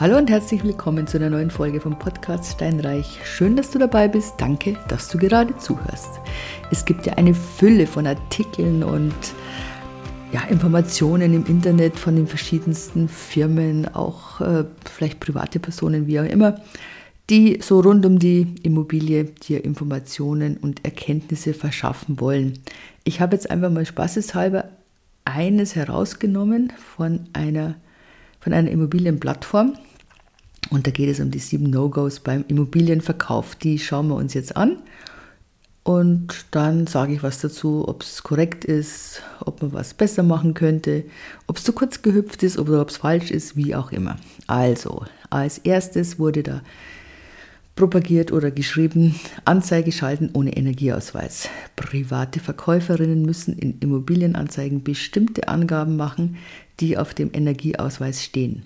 [0.00, 3.18] Hallo und herzlich willkommen zu einer neuen Folge vom Podcast Steinreich.
[3.24, 4.34] Schön, dass du dabei bist.
[4.38, 6.20] Danke, dass du gerade zuhörst.
[6.70, 9.12] Es gibt ja eine Fülle von Artikeln und
[10.30, 16.26] ja, Informationen im Internet von den verschiedensten Firmen, auch äh, vielleicht private Personen, wie auch
[16.26, 16.60] immer,
[17.28, 22.60] die so rund um die Immobilie dir Informationen und Erkenntnisse verschaffen wollen.
[23.02, 24.68] Ich habe jetzt einfach mal spaßeshalber
[25.24, 27.74] eines herausgenommen von einer,
[28.38, 29.74] von einer Immobilienplattform
[30.70, 33.56] und da geht es um die sieben No-Gos beim Immobilienverkauf.
[33.56, 34.78] Die schauen wir uns jetzt an.
[35.82, 40.52] Und dann sage ich was dazu, ob es korrekt ist, ob man was besser machen
[40.52, 41.04] könnte,
[41.46, 44.16] ob es zu kurz gehüpft ist oder ob es falsch ist, wie auch immer.
[44.46, 46.60] Also, als erstes wurde da
[47.74, 49.14] propagiert oder geschrieben,
[49.46, 51.48] Anzeige schalten ohne Energieausweis.
[51.76, 56.36] Private Verkäuferinnen müssen in Immobilienanzeigen bestimmte Angaben machen,
[56.80, 58.64] die auf dem Energieausweis stehen.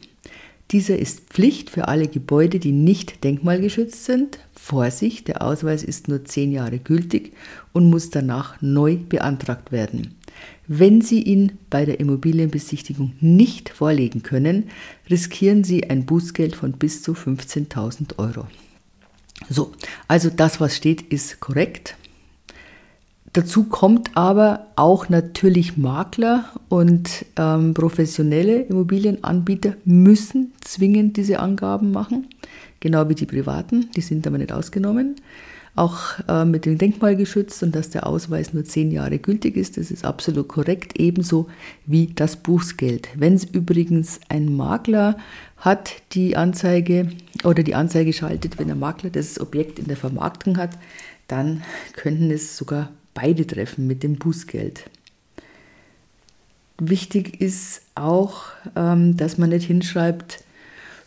[0.73, 4.39] Dieser ist Pflicht für alle Gebäude, die nicht denkmalgeschützt sind.
[4.55, 7.35] Vorsicht, der Ausweis ist nur zehn Jahre gültig
[7.75, 10.15] und muss danach neu beantragt werden.
[10.67, 14.71] Wenn Sie ihn bei der Immobilienbesichtigung nicht vorlegen können,
[15.11, 18.47] riskieren Sie ein Bußgeld von bis zu 15.000 Euro.
[19.51, 19.73] So,
[20.09, 21.97] also das, was steht, ist korrekt.
[23.35, 32.29] Dazu kommt aber auch natürlich Makler und ähm, professionelle Immobilienanbieter müssen zwingend diese Angaben machen,
[32.81, 35.17] genau wie die privaten, die sind aber nicht ausgenommen.
[35.75, 39.79] Auch äh, mit dem Denkmal geschützt und dass der Ausweis nur zehn Jahre gültig ist,
[39.79, 41.49] das ist absolut korrekt, ebenso
[41.87, 43.09] wie das Buchsgeld.
[43.17, 45.17] Wenn es übrigens ein Makler
[45.57, 47.09] hat, die Anzeige
[47.45, 50.73] oder die Anzeige schaltet, wenn der Makler das Objekt in der Vermarktung hat,
[51.29, 51.63] dann
[51.97, 54.89] könnten es sogar beide treffen mit dem Bußgeld.
[56.79, 60.45] Wichtig ist auch, ähm, dass man nicht hinschreibt,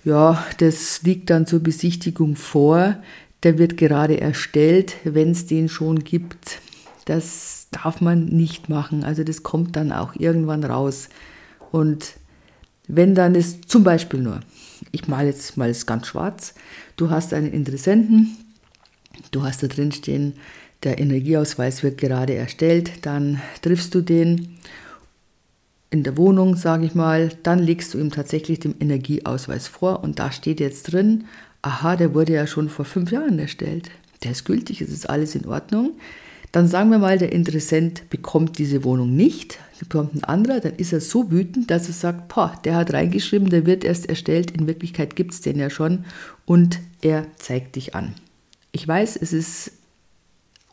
[0.04, 2.96] ja, das liegt dann zur Besichtigung vor,
[3.44, 6.62] der wird gerade erstellt, wenn es den schon gibt.
[7.06, 9.04] Das darf man nicht machen.
[9.04, 11.10] Also das kommt dann auch irgendwann raus.
[11.72, 12.14] Und
[12.88, 14.40] wenn dann ist zum Beispiel nur,
[14.92, 16.54] ich male jetzt mal es ganz schwarz,
[16.98, 18.38] du hast einen Interessenten,
[19.32, 20.34] du hast da drin stehen,
[20.86, 24.56] der Energieausweis wird gerade erstellt, dann triffst du den
[25.90, 30.20] in der Wohnung, sage ich mal, dann legst du ihm tatsächlich den Energieausweis vor und
[30.20, 31.26] da steht jetzt drin,
[31.62, 33.90] aha, der wurde ja schon vor fünf Jahren erstellt,
[34.24, 35.94] der ist gültig, es ist alles in Ordnung.
[36.52, 40.94] Dann sagen wir mal, der Interessent bekommt diese Wohnung nicht, bekommt ein anderer, dann ist
[40.94, 44.68] er so wütend, dass er sagt, boah, der hat reingeschrieben, der wird erst erstellt, in
[44.68, 46.06] Wirklichkeit gibt es den ja schon
[46.46, 48.14] und er zeigt dich an.
[48.72, 49.72] Ich weiß, es ist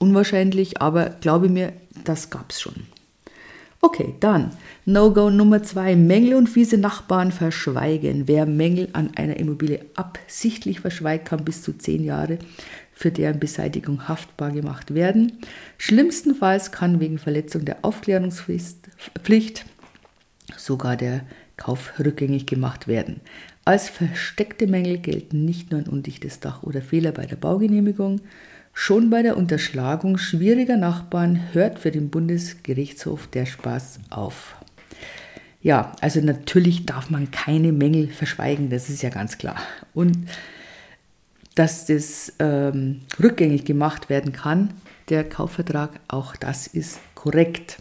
[0.03, 1.73] unwahrscheinlich, aber glaube mir,
[2.05, 2.75] das gab es schon.
[3.81, 4.51] Okay, dann
[4.85, 8.29] No-Go Nummer zwei: Mängel und fiese Nachbarn verschweigen.
[8.29, 12.39] Wer Mängel an einer Immobilie absichtlich verschweigt, kann bis zu zehn Jahre
[12.93, 15.39] für deren Beseitigung haftbar gemacht werden.
[15.79, 19.65] Schlimmstenfalls kann wegen Verletzung der Aufklärungspflicht
[20.57, 21.23] sogar der
[21.57, 23.21] Kauf rückgängig gemacht werden.
[23.65, 28.21] Als versteckte Mängel gelten nicht nur ein undichtes Dach oder Fehler bei der Baugenehmigung,
[28.73, 34.57] Schon bei der Unterschlagung schwieriger Nachbarn hört für den Bundesgerichtshof der Spaß auf.
[35.61, 39.57] Ja, also natürlich darf man keine Mängel verschweigen, das ist ja ganz klar.
[39.95, 40.17] Und
[41.55, 44.73] dass das ähm, rückgängig gemacht werden kann,
[45.09, 47.79] der Kaufvertrag, auch das ist korrekt.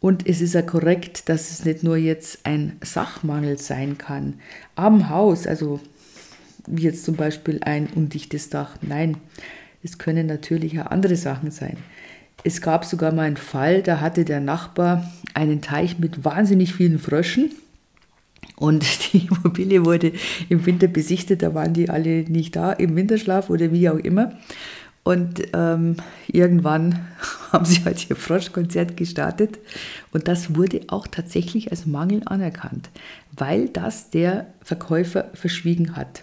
[0.00, 4.40] Und es ist ja korrekt, dass es nicht nur jetzt ein Sachmangel sein kann
[4.74, 5.80] am Haus, also
[6.66, 8.76] wie jetzt zum Beispiel ein undichtes Dach.
[8.80, 9.16] Nein,
[9.82, 11.76] es können natürlich auch andere Sachen sein.
[12.44, 16.98] Es gab sogar mal einen Fall, da hatte der Nachbar einen Teich mit wahnsinnig vielen
[16.98, 17.50] Fröschen.
[18.56, 20.12] Und die Immobilie wurde
[20.48, 24.32] im Winter besichtet, da waren die alle nicht da, im Winterschlaf oder wie auch immer.
[25.04, 25.96] Und ähm,
[26.26, 27.06] irgendwann
[27.52, 29.58] haben sie halt ihr Froschkonzert gestartet.
[30.12, 32.90] Und das wurde auch tatsächlich als Mangel anerkannt,
[33.36, 36.22] weil das der Verkäufer verschwiegen hat.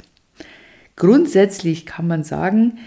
[0.96, 2.78] Grundsätzlich kann man sagen,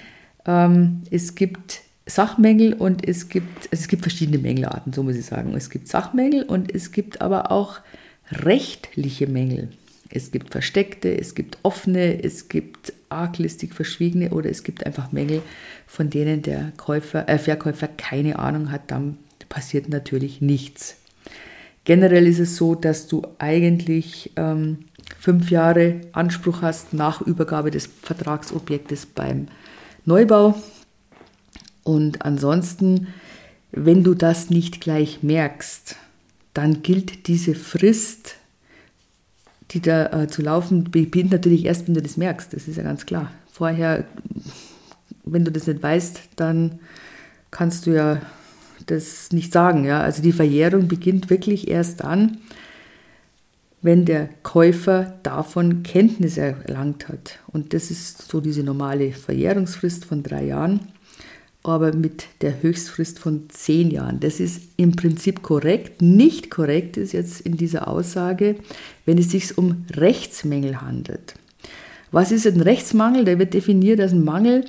[0.49, 5.27] ähm, es gibt Sachmängel und es gibt, also es gibt verschiedene Mängelarten, so muss ich
[5.27, 5.55] sagen.
[5.55, 7.81] Es gibt Sachmängel und es gibt aber auch
[8.33, 9.69] rechtliche Mängel.
[10.11, 15.43] Es gibt versteckte, es gibt offene, es gibt arglistig verschwiegene oder es gibt einfach Mängel,
[15.87, 18.91] von denen der Käufer, äh, Verkäufer keine Ahnung hat.
[18.91, 19.19] Dann
[19.51, 20.97] passiert natürlich nichts.
[21.85, 24.79] Generell ist es so, dass du eigentlich ähm,
[25.19, 29.49] fünf Jahre Anspruch hast nach Übergabe des Vertragsobjektes beim
[30.08, 30.60] Neubau.
[31.84, 33.06] Und ansonsten,
[33.70, 35.96] wenn du das nicht gleich merkst,
[36.52, 38.34] dann gilt diese Frist
[39.70, 42.52] die da äh, zu laufen, beginnt natürlich erst, wenn du das merkst.
[42.52, 43.31] Das ist ja ganz klar.
[43.52, 44.05] Vorher,
[45.25, 46.78] wenn du das nicht weißt, dann
[47.50, 48.22] kannst du ja
[48.87, 49.84] das nicht sagen.
[49.84, 50.00] Ja?
[50.00, 52.38] Also die Verjährung beginnt wirklich erst dann,
[53.83, 57.39] wenn der Käufer davon Kenntnis erlangt hat.
[57.47, 60.81] Und das ist so diese normale Verjährungsfrist von drei Jahren,
[61.63, 64.21] aber mit der Höchstfrist von zehn Jahren.
[64.21, 66.03] Das ist im Prinzip korrekt.
[66.03, 68.57] Nicht korrekt ist jetzt in dieser Aussage,
[69.05, 71.35] wenn es sich um Rechtsmängel handelt.
[72.11, 73.25] Was ist ein Rechtsmangel?
[73.25, 74.65] Der wird definiert als ein Mangel,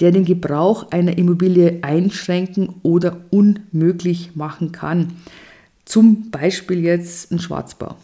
[0.00, 5.12] der den Gebrauch einer Immobilie einschränken oder unmöglich machen kann.
[5.84, 7.96] Zum Beispiel jetzt ein Schwarzbau.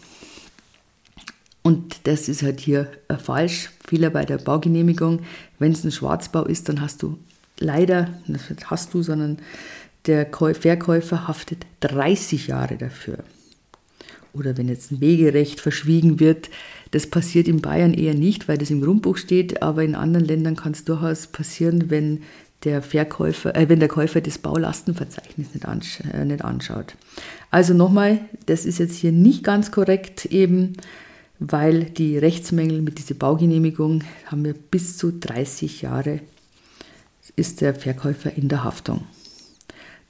[1.63, 3.69] Und das ist halt hier äh, falsch.
[3.87, 5.21] Fehler bei der Baugenehmigung.
[5.59, 7.17] Wenn es ein Schwarzbau ist, dann hast du
[7.59, 9.37] leider, das hast du, sondern
[10.07, 13.19] der Verkäufer haftet 30 Jahre dafür.
[14.33, 16.49] Oder wenn jetzt ein Wegerecht verschwiegen wird,
[16.91, 20.55] das passiert in Bayern eher nicht, weil das im Grundbuch steht, aber in anderen Ländern
[20.55, 22.23] kann es durchaus passieren, wenn
[22.63, 26.95] der Verkäufer, äh, wenn der Käufer das Baulastenverzeichnis nicht, ansch äh, nicht anschaut.
[27.49, 30.73] Also nochmal, das ist jetzt hier nicht ganz korrekt eben
[31.41, 36.19] weil die Rechtsmängel mit dieser Baugenehmigung haben wir bis zu 30 Jahre
[37.35, 39.01] ist der Verkäufer in der Haftung.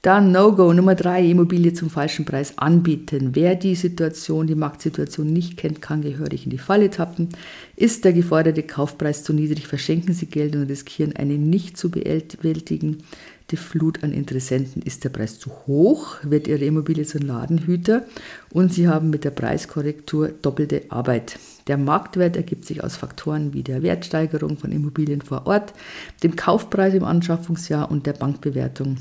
[0.02, 3.30] Dann No-Go Nummer drei, Immobilie zum falschen Preis anbieten.
[3.34, 7.28] Wer die Situation, die Marktsituation nicht kennt, kann gehörig in die Falle tappen.
[7.76, 13.04] Ist der geforderte Kaufpreis zu niedrig, verschenken Sie Geld und riskieren eine nicht zu bewältigen
[13.52, 14.82] die Flut an Interessenten.
[14.82, 18.04] Ist der Preis zu hoch, wird Ihre Immobilie zum Ladenhüter
[18.50, 21.38] und Sie haben mit der Preiskorrektur doppelte Arbeit.
[21.68, 25.74] Der Marktwert ergibt sich aus Faktoren wie der Wertsteigerung von Immobilien vor Ort,
[26.22, 28.96] dem Kaufpreis im Anschaffungsjahr und der Bankbewertung.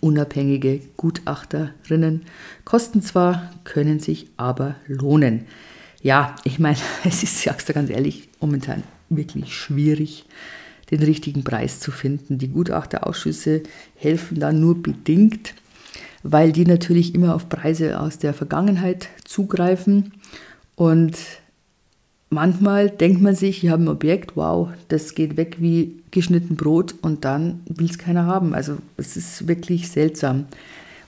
[0.00, 2.22] Unabhängige Gutachterinnen
[2.64, 5.46] kosten zwar, können sich aber lohnen.
[6.02, 10.26] Ja, ich meine, es ist, sag's dir ganz ehrlich, momentan wirklich schwierig
[10.90, 12.38] den richtigen Preis zu finden.
[12.38, 13.62] Die Gutachterausschüsse
[13.96, 15.54] helfen da nur bedingt,
[16.22, 20.12] weil die natürlich immer auf Preise aus der Vergangenheit zugreifen.
[20.76, 21.16] Und
[22.30, 26.94] manchmal denkt man sich, ich habe ein Objekt, wow, das geht weg wie geschnitten Brot
[27.02, 28.54] und dann will es keiner haben.
[28.54, 30.46] Also es ist wirklich seltsam.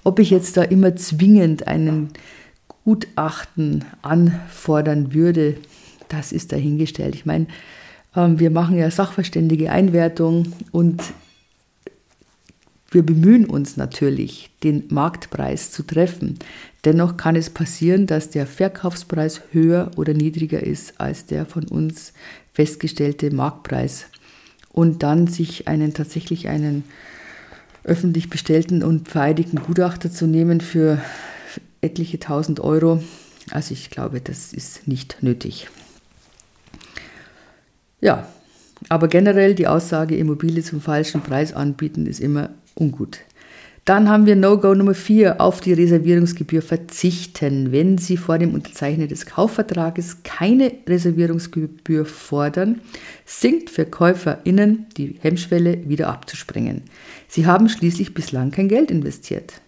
[0.05, 2.11] Ob ich jetzt da immer zwingend einen
[2.85, 5.57] Gutachten anfordern würde,
[6.09, 7.17] das ist dahingestellt.
[7.17, 7.47] Ich meine,
[8.17, 11.03] wir machen ja sachverständige Einwertung und
[12.91, 16.39] wir bemühen uns natürlich, den Marktpreis zu treffen.
[16.85, 22.15] Dennoch kann es passieren, dass der Verkaufspreis höher oder niedriger ist als der von uns
[22.55, 24.07] festgestellte Marktpreis
[24.73, 26.85] und dann sich einen tatsächlich einen
[27.85, 31.03] öffentlich bestellten und vereidigten Gutachter zu nehmen für
[31.83, 33.03] etliche tausend Euro.
[33.51, 35.69] Also ich glaube, das ist nicht nötig.
[38.01, 38.27] Ja,
[38.89, 43.19] aber generell die Aussage, Immobilie zum falschen Preis anbieten, ist immer ungut.
[43.87, 47.71] Dann haben wir No-Go Nummer 4, auf die Reservierungsgebühr verzichten.
[47.71, 52.81] Wenn Sie vor dem Unterzeichnen des Kaufvertrages keine Reservierungsgebühr fordern,
[53.25, 56.83] sinkt für KäuferInnen die Hemmschwelle, wieder abzuspringen.
[57.29, 59.61] Sie haben schließlich bislang kein Geld investiert.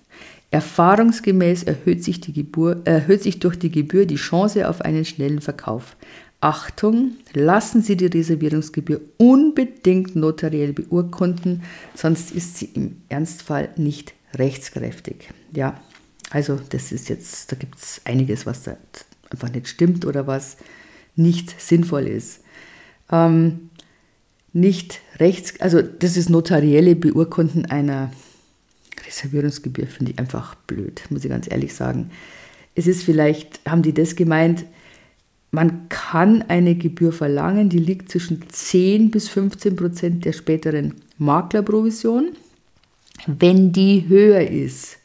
[0.50, 5.94] Erfahrungsgemäß erhöht sich, Gebühr, erhöht sich durch die Gebühr die Chance auf einen schnellen Verkauf.
[6.40, 11.62] Achtung, lassen Sie die Reservierungsgebühr unbedingt notariell beurkunden,
[11.94, 15.30] sonst ist sie im Ernstfall nicht rechtskräftig.
[15.52, 15.80] Ja,
[16.30, 18.76] also das ist jetzt, da gibt es einiges, was da
[19.30, 20.58] einfach nicht stimmt oder was
[21.16, 22.40] nicht sinnvoll ist.
[23.10, 23.70] Ähm,
[24.52, 28.12] nicht rechts, also das ist notarielle Beurkunden einer
[29.06, 32.10] Reservierungsgebühr, finde ich einfach blöd, muss ich ganz ehrlich sagen.
[32.74, 34.64] Es ist vielleicht, haben die das gemeint,
[35.50, 42.30] man kann eine Gebühr verlangen, die liegt zwischen 10 bis 15 Prozent der späteren Maklerprovision.
[43.26, 44.98] Wenn die höher ist,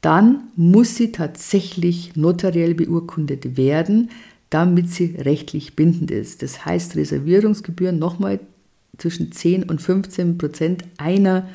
[0.00, 4.10] dann muss sie tatsächlich notariell beurkundet werden,
[4.50, 6.42] damit sie rechtlich bindend ist.
[6.42, 8.40] Das heißt, Reservierungsgebühren nochmal
[8.98, 11.48] zwischen 10 und 15 Prozent einer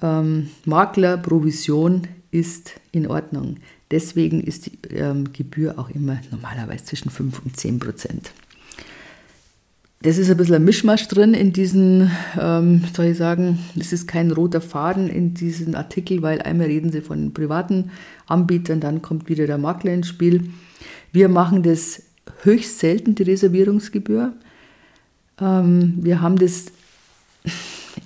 [0.00, 3.58] ähm, Maklerprovision ist in Ordnung.
[3.92, 8.32] Deswegen ist die ähm, Gebühr auch immer normalerweise zwischen 5 und 10 Prozent.
[10.00, 12.10] Das ist ein bisschen ein Mischmasch drin in diesen,
[12.40, 16.90] ähm, soll ich sagen, es ist kein roter Faden in diesen Artikel, weil einmal reden
[16.90, 17.92] sie von privaten
[18.26, 20.50] Anbietern, dann kommt wieder der Makler ins Spiel.
[21.12, 22.02] Wir machen das
[22.42, 24.32] höchst selten, die Reservierungsgebühr.
[25.40, 26.72] Ähm, wir haben das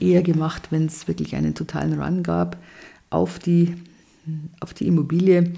[0.01, 2.59] eher gemacht, wenn es wirklich einen totalen Run gab
[3.09, 3.75] auf die
[4.61, 5.53] auf die Immobilie.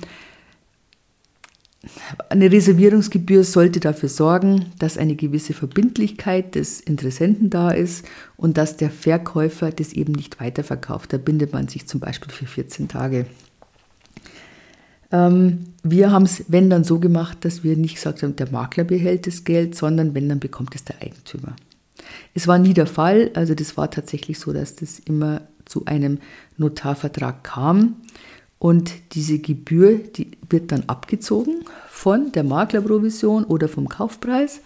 [2.28, 8.04] eine Reservierungsgebühr sollte dafür sorgen, dass eine gewisse Verbindlichkeit des Interessenten da ist
[8.37, 11.12] und dass der Verkäufer das eben nicht weiterverkauft.
[11.12, 13.26] Da bindet man sich zum Beispiel für 14 Tage.
[15.10, 18.84] Ähm, wir haben es, wenn dann so gemacht, dass wir nicht gesagt haben, der Makler
[18.84, 21.56] behält das Geld, sondern wenn dann bekommt es der Eigentümer.
[22.34, 26.18] Es war nie der Fall, also das war tatsächlich so, dass das immer zu einem
[26.56, 27.96] Notarvertrag kam
[28.58, 34.60] und diese Gebühr, die wird dann abgezogen von der Maklerprovision oder vom Kaufpreis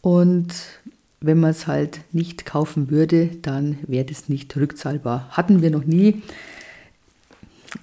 [0.00, 0.54] und
[1.20, 5.28] wenn man es halt nicht kaufen würde, dann wäre das nicht rückzahlbar.
[5.30, 6.22] Hatten wir noch nie.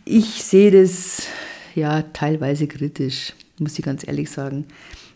[0.05, 1.27] Ich sehe das
[1.75, 4.65] ja teilweise kritisch, muss ich ganz ehrlich sagen.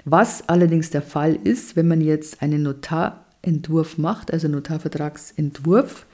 [0.05, 6.05] Was allerdings der Fall ist, wenn man jetzt einen Notarentwurf macht, also Notarvertragsentwurf,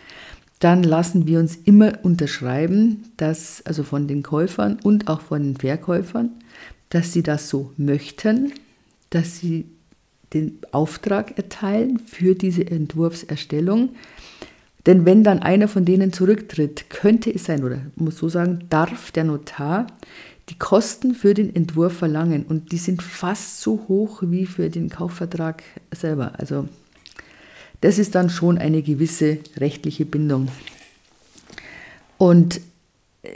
[0.59, 5.57] dann lassen wir uns immer unterschreiben, dass also von den Käufern und auch von den
[5.57, 6.31] Verkäufern,
[6.89, 8.53] dass sie das so möchten,
[9.09, 9.65] dass sie
[10.33, 13.89] den Auftrag erteilen für diese Entwurfserstellung.
[14.85, 19.11] Denn wenn dann einer von denen zurücktritt, könnte es sein, oder muss so sagen, darf
[19.11, 19.87] der Notar
[20.49, 24.89] die Kosten für den Entwurf verlangen und die sind fast so hoch wie für den
[24.89, 25.61] Kaufvertrag
[25.93, 26.33] selber.
[26.37, 26.69] Also
[27.81, 30.49] das ist dann schon eine gewisse rechtliche Bindung.
[32.17, 32.61] Und
[33.23, 33.29] äh,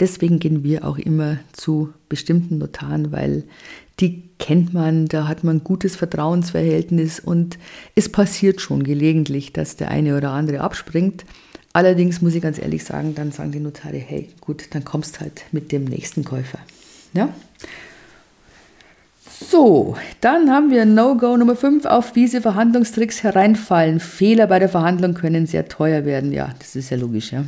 [0.00, 3.44] deswegen gehen wir auch immer zu bestimmten Notaren, weil
[4.00, 7.58] die kennt man, da hat man ein gutes Vertrauensverhältnis und
[7.94, 11.24] es passiert schon gelegentlich, dass der eine oder andere abspringt.
[11.72, 15.44] Allerdings muss ich ganz ehrlich sagen, dann sagen die Notare, hey, gut, dann kommst halt
[15.52, 16.58] mit dem nächsten Käufer.
[17.14, 17.34] Ja?
[19.56, 21.86] So, dann haben wir No-Go Nummer 5.
[21.86, 24.00] Auf diese Verhandlungstricks hereinfallen.
[24.00, 26.30] Fehler bei der Verhandlung können sehr teuer werden.
[26.30, 27.32] Ja, das ist ja logisch.
[27.32, 27.42] Ja.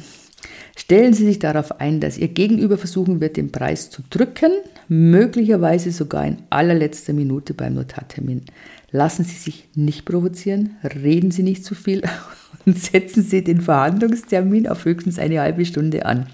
[0.75, 4.53] Stellen Sie sich darauf ein, dass Ihr Gegenüber versuchen wird, den Preis zu drücken,
[4.88, 8.47] möglicherweise sogar in allerletzter Minute beim Notartermin.
[8.91, 12.00] Lassen Sie sich nicht provozieren, reden Sie nicht zu viel
[12.65, 16.25] und setzen Sie den Verhandlungstermin auf höchstens eine halbe Stunde an.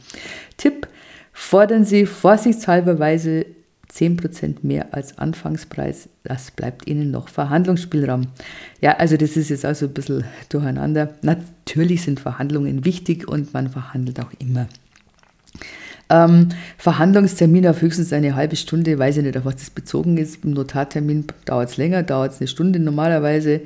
[0.56, 0.86] Tipp,
[1.32, 3.46] fordern Sie vorsichtshalberweise
[3.94, 8.26] 10% mehr als Anfangspreis, das bleibt Ihnen noch Verhandlungsspielraum.
[8.80, 11.14] Ja, also das ist jetzt also ein bisschen durcheinander.
[11.22, 14.68] Natürlich sind Verhandlungen wichtig und man verhandelt auch immer.
[16.10, 20.44] Ähm, Verhandlungstermin auf höchstens eine halbe Stunde, weiß ich nicht, auf was das bezogen ist.
[20.44, 23.62] Im Notartermin dauert es länger, dauert es eine Stunde normalerweise.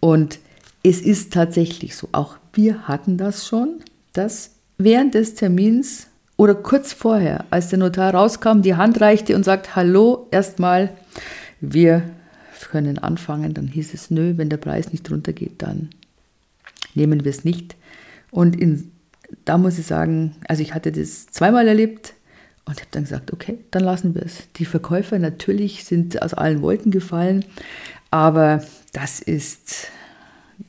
[0.00, 0.38] Und
[0.82, 3.80] es ist tatsächlich so, auch wir hatten das schon,
[4.12, 9.44] dass während des Termins oder kurz vorher, als der Notar rauskam, die Hand reichte und
[9.44, 10.90] sagt, hallo, erstmal,
[11.60, 12.02] wir
[12.70, 15.90] können anfangen, dann hieß es, nö, wenn der Preis nicht runtergeht, dann
[16.94, 17.76] nehmen wir es nicht.
[18.30, 18.90] Und in,
[19.44, 22.14] da muss ich sagen, also ich hatte das zweimal erlebt
[22.66, 24.48] und habe dann gesagt, okay, dann lassen wir es.
[24.56, 27.44] Die Verkäufer natürlich sind aus allen Wolken gefallen,
[28.10, 28.62] aber
[28.92, 29.88] das ist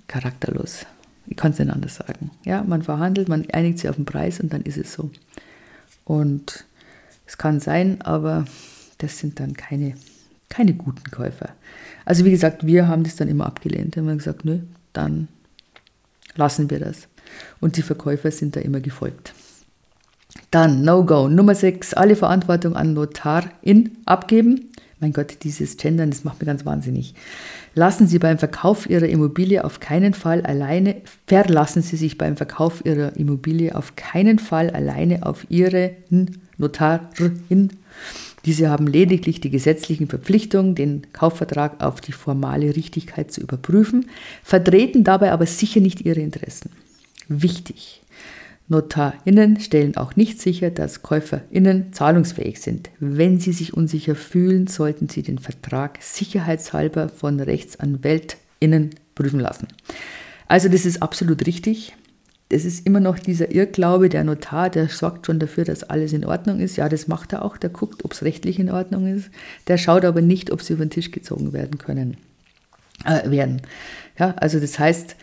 [0.07, 0.85] charakterlos.
[1.27, 2.31] Ich kann es nicht anders sagen.
[2.45, 5.09] Ja, man verhandelt, man einigt sich auf den Preis und dann ist es so.
[6.07, 6.63] Und
[7.25, 8.45] es kann sein, aber
[8.99, 9.95] das sind dann keine,
[10.47, 11.49] keine guten Käufer.
[12.05, 13.97] Also wie gesagt, wir haben das dann immer abgelehnt.
[13.97, 14.59] Wir haben gesagt, nö,
[14.93, 15.27] dann
[16.35, 17.09] lassen wir das.
[17.59, 19.33] Und die Verkäufer sind da immer gefolgt.
[20.49, 21.27] Dann No-Go.
[21.27, 21.93] Nummer 6.
[21.95, 24.71] Alle Verantwortung an Notarin abgeben.
[24.99, 27.13] Mein Gott, dieses Gendern, das macht mir ganz wahnsinnig.
[27.75, 30.95] Lassen Sie beim Verkauf Ihrer Immobilie auf keinen Fall alleine,
[31.27, 35.91] verlassen Sie sich beim Verkauf Ihrer Immobilie auf keinen Fall alleine auf Ihre
[36.57, 37.69] Notarin.
[38.45, 44.09] Diese haben lediglich die gesetzlichen Verpflichtungen, den Kaufvertrag auf die formale Richtigkeit zu überprüfen,
[44.41, 46.71] vertreten dabei aber sicher nicht ihre Interessen.
[47.27, 48.01] Wichtig.
[48.69, 52.89] NotarInnen stellen auch nicht sicher, dass KäuferInnen zahlungsfähig sind.
[52.99, 59.67] Wenn sie sich unsicher fühlen, sollten sie den Vertrag sicherheitshalber von RechtsanwältInnen prüfen lassen.
[60.47, 61.95] Also das ist absolut richtig.
[62.49, 66.23] Das ist immer noch dieser Irrglaube, der Notar, der sorgt schon dafür, dass alles in
[66.25, 66.77] Ordnung ist.
[66.77, 69.29] Ja, das macht er auch, der guckt, ob es rechtlich in Ordnung ist.
[69.67, 72.17] Der schaut aber nicht, ob sie über den Tisch gezogen werden können.
[73.05, 73.61] Äh, werden.
[74.17, 75.17] Ja, also das heißt,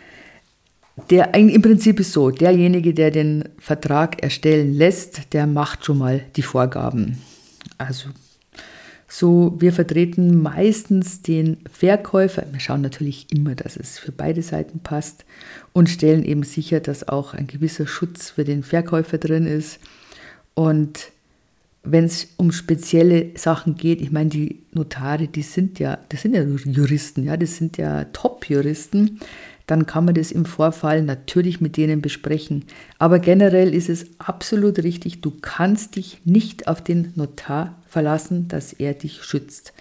[1.11, 6.21] der, Im Prinzip ist so, derjenige, der den Vertrag erstellen lässt, der macht schon mal
[6.37, 7.19] die Vorgaben.
[7.79, 8.11] Also
[9.09, 12.45] so, wir vertreten meistens den Verkäufer.
[12.51, 15.25] Wir schauen natürlich immer, dass es für beide Seiten passt
[15.73, 19.79] und stellen eben sicher, dass auch ein gewisser Schutz für den Verkäufer drin ist.
[20.55, 21.11] Und
[21.85, 26.35] wenn es um spezielle Sachen geht, ich meine, die Notare, die sind ja, das sind
[26.35, 29.21] ja Juristen, ja, das sind ja Top-Juristen
[29.67, 32.65] dann kann man das im Vorfall natürlich mit denen besprechen.
[32.99, 38.73] Aber generell ist es absolut richtig, du kannst dich nicht auf den Notar verlassen, dass
[38.73, 39.73] er dich schützt.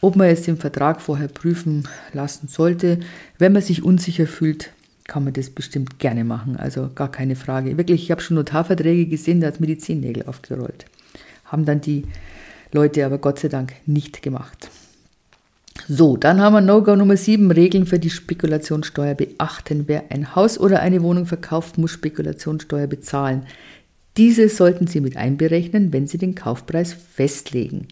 [0.00, 3.00] Ob man jetzt den Vertrag vorher prüfen lassen sollte,
[3.38, 4.70] wenn man sich unsicher fühlt,
[5.04, 6.56] kann man das bestimmt gerne machen.
[6.56, 7.76] Also gar keine Frage.
[7.78, 10.86] Wirklich, ich habe schon Notarverträge gesehen, da hat mir die aufgerollt.
[11.46, 12.04] Haben dann die
[12.72, 14.70] Leute aber Gott sei Dank nicht gemacht.
[15.88, 19.84] So, dann haben wir No-Go Nummer 7, Regeln für die Spekulationssteuer beachten.
[19.86, 23.46] Wer ein Haus oder eine Wohnung verkauft, muss Spekulationssteuer bezahlen.
[24.16, 27.88] Diese sollten Sie mit einberechnen, wenn Sie den Kaufpreis festlegen.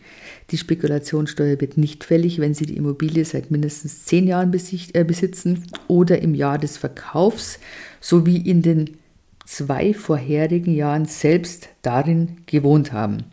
[0.51, 5.65] Die Spekulationssteuer wird nicht fällig, wenn Sie die Immobilie seit mindestens zehn Jahren äh, besitzen
[5.89, 7.59] oder im Jahr des Verkaufs
[8.01, 8.99] sowie in den
[9.45, 13.25] zwei vorherigen Jahren selbst darin gewohnt haben.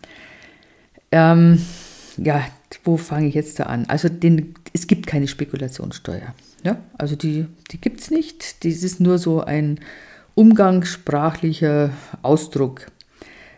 [1.12, 1.62] Ähm,
[2.18, 2.44] ja,
[2.84, 3.86] wo fange ich jetzt da an?
[3.88, 6.34] Also den, es gibt keine Spekulationssteuer.
[6.64, 6.78] Ja?
[6.98, 8.64] Also die, die gibt es nicht.
[8.64, 9.80] Das ist nur so ein
[10.36, 12.88] umgangssprachlicher Ausdruck.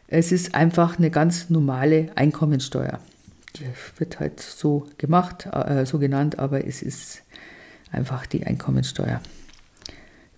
[0.07, 2.99] Es ist einfach eine ganz normale Einkommensteuer.
[3.55, 3.65] Die
[3.97, 7.23] wird halt so gemacht, äh, so genannt, aber es ist
[7.91, 9.21] einfach die Einkommensteuer.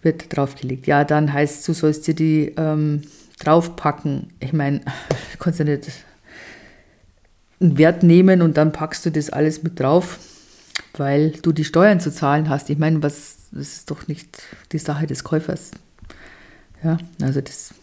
[0.01, 0.87] Wird draufgelegt.
[0.87, 3.03] Ja, dann heißt es, du sollst dir die ähm,
[3.39, 4.33] draufpacken.
[4.39, 4.79] Ich meine,
[5.31, 5.91] du kannst ja nicht
[7.63, 10.19] einen Wert nehmen und dann packst du das alles mit drauf,
[10.95, 12.69] weil du die Steuern zu zahlen hast.
[12.69, 15.71] Ich meine, was, das ist doch nicht die Sache des Käufers.
[16.83, 17.73] Ja, also das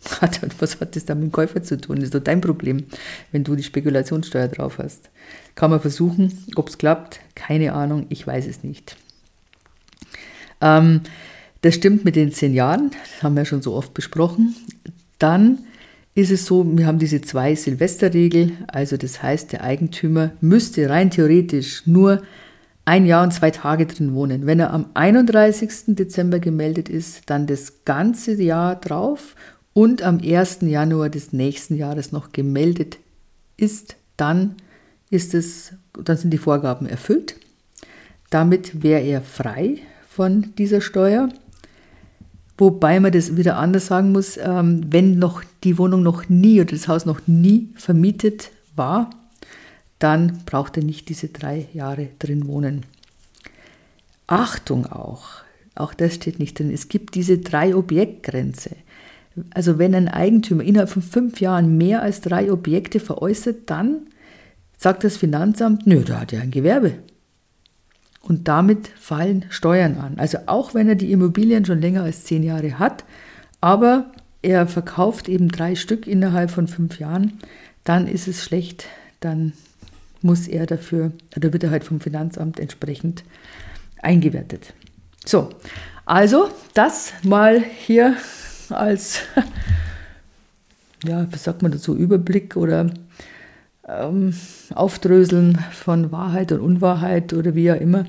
[0.20, 1.96] hat, was hat das dann mit dem Käufer zu tun?
[1.96, 2.84] Das ist doch dein Problem,
[3.32, 5.10] wenn du die Spekulationssteuer drauf hast.
[5.54, 8.96] Kann man versuchen, ob es klappt, keine Ahnung, ich weiß es nicht.
[10.60, 11.02] Ähm,
[11.62, 14.54] das stimmt mit den zehn Jahren, das haben wir schon so oft besprochen.
[15.18, 15.58] Dann
[16.18, 21.12] ist es so, wir haben diese zwei Silvesterregel, also das heißt, der Eigentümer müsste rein
[21.12, 22.22] theoretisch nur
[22.84, 24.44] ein Jahr und zwei Tage drin wohnen.
[24.44, 25.94] Wenn er am 31.
[25.94, 29.36] Dezember gemeldet ist, dann das ganze Jahr drauf
[29.74, 30.58] und am 1.
[30.62, 32.98] Januar des nächsten Jahres noch gemeldet
[33.56, 34.56] ist, dann
[35.10, 37.36] ist es, dann sind die Vorgaben erfüllt.
[38.30, 39.76] Damit wäre er frei
[40.08, 41.28] von dieser Steuer.
[42.58, 46.72] Wobei man das wieder anders sagen muss, ähm, wenn noch die Wohnung noch nie oder
[46.72, 49.10] das Haus noch nie vermietet war,
[50.00, 52.82] dann braucht er nicht diese drei Jahre drin wohnen.
[54.26, 55.28] Achtung auch,
[55.76, 58.70] auch das steht nicht drin, es gibt diese drei Objektgrenze.
[59.50, 64.00] Also wenn ein Eigentümer innerhalb von fünf Jahren mehr als drei Objekte veräußert, dann
[64.76, 66.94] sagt das Finanzamt, nö, da hat er ein Gewerbe.
[68.20, 70.18] Und damit fallen Steuern an.
[70.18, 73.04] Also auch wenn er die Immobilien schon länger als zehn Jahre hat,
[73.60, 74.10] aber
[74.42, 77.38] er verkauft eben drei Stück innerhalb von fünf Jahren,
[77.84, 78.86] dann ist es schlecht,
[79.20, 79.52] dann
[80.20, 83.24] muss er dafür, oder wird er halt vom Finanzamt entsprechend
[84.02, 84.74] eingewertet.
[85.24, 85.50] So,
[86.04, 88.16] also das mal hier
[88.70, 89.20] als,
[91.04, 92.90] ja, was sagt man dazu, Überblick oder
[93.88, 94.34] ähm,
[94.74, 98.04] Aufdröseln von Wahrheit und Unwahrheit oder wie auch immer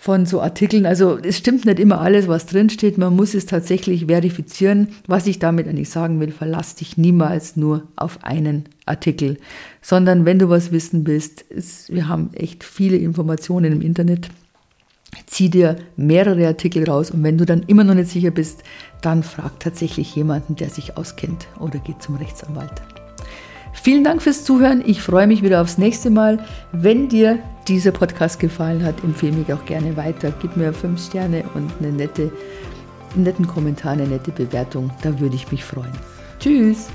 [0.00, 0.86] von so Artikeln.
[0.86, 2.96] Also es stimmt nicht immer alles, was drinsteht.
[2.96, 4.88] Man muss es tatsächlich verifizieren.
[5.06, 9.36] Was ich damit eigentlich sagen will, verlass dich niemals nur auf einen Artikel,
[9.82, 14.30] sondern wenn du was wissen willst, ist, wir haben echt viele Informationen im Internet.
[15.26, 18.62] Zieh dir mehrere Artikel raus und wenn du dann immer noch nicht sicher bist,
[19.02, 22.80] dann frag tatsächlich jemanden, der sich auskennt oder geh zum Rechtsanwalt.
[23.72, 24.82] Vielen Dank fürs Zuhören.
[24.84, 26.38] Ich freue mich wieder aufs nächste Mal.
[26.72, 30.32] Wenn dir dieser Podcast gefallen hat, empfehle mich auch gerne weiter.
[30.40, 32.32] Gib mir fünf Sterne und eine nette,
[33.14, 34.90] einen netten Kommentar, eine nette Bewertung.
[35.02, 35.92] Da würde ich mich freuen.
[36.40, 36.88] Tschüss.